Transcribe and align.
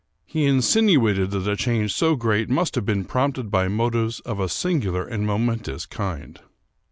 He 0.25 0.47
insinuated 0.47 1.29
that 1.29 1.47
a 1.47 1.55
change 1.55 1.93
so 1.93 2.15
great 2.15 2.49
must 2.49 2.73
have 2.73 2.87
been 2.87 3.05
prompted 3.05 3.51
by 3.51 3.67
motives 3.67 4.19
of 4.21 4.39
a 4.39 4.49
singular 4.49 5.05
and 5.05 5.27
momentous 5.27 5.85
kind. 5.85 6.39